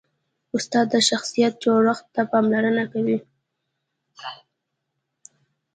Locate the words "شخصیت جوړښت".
1.09-2.05